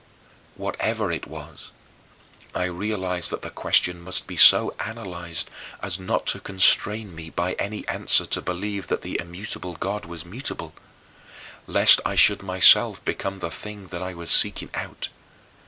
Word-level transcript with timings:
Whatever 0.55 1.11
it 1.11 1.27
was, 1.27 1.69
I 2.55 2.63
realized 2.63 3.29
that 3.29 3.43
the 3.43 3.51
question 3.51 4.01
must 4.01 4.25
be 4.25 4.35
so 4.35 4.73
analyzed 4.79 5.51
as 5.79 5.99
not 5.99 6.25
to 6.33 6.39
constrain 6.39 7.13
me 7.13 7.29
by 7.29 7.53
any 7.59 7.87
answer 7.87 8.25
to 8.25 8.41
believe 8.41 8.87
that 8.87 9.03
the 9.03 9.19
immutable 9.19 9.75
God 9.75 10.05
was 10.05 10.25
mutable, 10.25 10.73
lest 11.67 12.01
I 12.03 12.15
should 12.15 12.41
myself 12.41 13.05
become 13.05 13.37
the 13.37 13.51
thing 13.51 13.89
that 13.89 14.01
I 14.01 14.15
was 14.15 14.31
seeking 14.31 14.71
out. 14.73 15.09